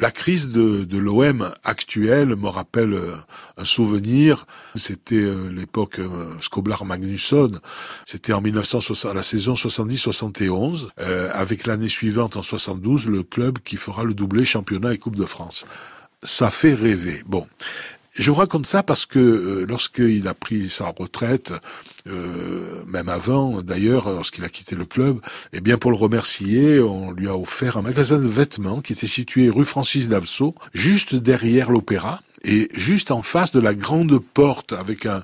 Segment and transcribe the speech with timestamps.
[0.00, 3.16] La crise de, de l'OM actuelle me rappelle euh,
[3.58, 4.46] un souvenir.
[4.74, 7.60] C'était euh, l'époque euh, Skoblar-Magnusson.
[8.06, 10.88] C'était en 1960, la saison 70-71,
[11.34, 15.26] avec l'année suivante en 72 le club qui fera le doublé championnat et Coupe de
[15.26, 15.66] France.
[16.22, 17.22] Ça fait rêver.
[17.26, 17.46] Bon,
[18.14, 21.52] je vous raconte ça parce que euh, lorsqu'il a pris sa retraite,
[22.08, 25.20] euh, même avant d'ailleurs, lorsqu'il a quitté le club,
[25.52, 29.06] eh bien pour le remercier, on lui a offert un magasin de vêtements qui était
[29.06, 34.72] situé rue Francis Davso, juste derrière l'opéra et juste en face de la grande porte
[34.72, 35.22] avec un,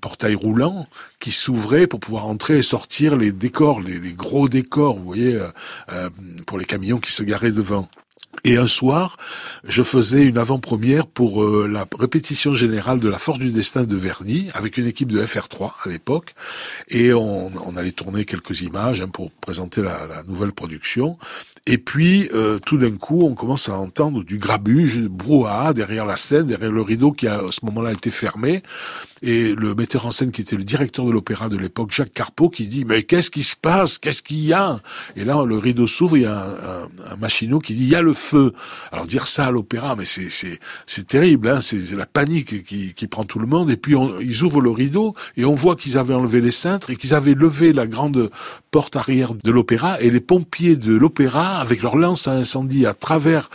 [0.00, 0.86] portail roulant
[1.18, 5.34] qui s'ouvrait pour pouvoir entrer et sortir les décors, les, les gros décors, vous voyez,
[5.34, 5.48] euh,
[5.92, 6.10] euh
[6.46, 7.88] pour les camions qui se garaient devant.
[8.48, 9.18] Et un soir,
[9.62, 13.94] je faisais une avant-première pour euh, la répétition générale de La Force du Destin de
[13.94, 16.32] Verdi, avec une équipe de FR3 à l'époque,
[16.88, 21.18] et on, allait tourner quelques images hein, pour présenter la, nouvelle production.
[21.70, 26.06] Et puis, euh, tout d'un coup, on commence à entendre du grabuge, du brouhaha derrière
[26.06, 28.62] la scène, derrière le rideau qui a à ce moment-là été fermé.
[29.20, 32.48] Et le metteur en scène qui était le directeur de l'opéra de l'époque, Jacques Carpeau,
[32.48, 33.98] qui dit mais qu'est-ce qui se passe?
[33.98, 34.80] Qu'est-ce qu'il y a?
[35.14, 37.88] Et là, le rideau s'ouvre, il y a un, un, un, machinot qui dit il
[37.88, 38.54] y a le feu.
[38.90, 43.24] Alors dire ça à l'opéra, mais c'est terrible, hein c'est la panique qui, qui prend
[43.24, 43.70] tout le monde.
[43.70, 46.96] Et puis ils ouvrent le rideau et on voit qu'ils avaient enlevé les cintres et
[46.96, 48.30] qu'ils avaient levé la grande
[48.70, 52.94] porte arrière de l'opéra et les pompiers de l'opéra avec leur lance à incendie à
[52.94, 53.50] travers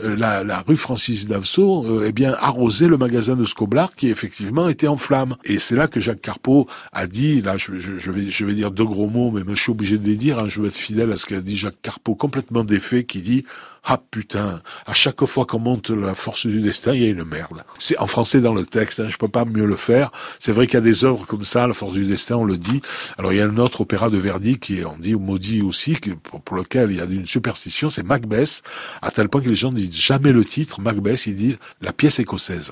[0.00, 4.68] euh, la, rue Francis Davso, euh, eh bien arrosaient le magasin de Scoblar qui effectivement
[4.68, 5.36] était en flammes.
[5.44, 8.84] Et c'est là que Jacques Carpeau a dit, là je, vais, je vais dire deux
[8.84, 11.16] gros mots, mais je suis obligé de les dire, hein, je veux être fidèle à
[11.16, 13.44] ce qu'a dit Jacques Carpeau, complètement défait, qui dit
[13.88, 17.24] ah putain, à chaque fois qu'on monte la force du destin, il y a une
[17.24, 17.62] merde.
[17.78, 20.10] C'est en français dans le texte, hein, je peux pas mieux le faire.
[20.40, 22.58] C'est vrai qu'il y a des œuvres comme ça, la force du destin, on le
[22.58, 22.80] dit.
[23.16, 25.94] Alors il y a un autre opéra de Verdi qui est, on dit, maudit aussi,
[26.24, 28.64] pour, pour lequel il y a une superstition, c'est Macbeth,
[29.02, 31.92] à tel point que les gens ne disent jamais le titre, Macbeth, ils disent la
[31.92, 32.64] pièce écossaise.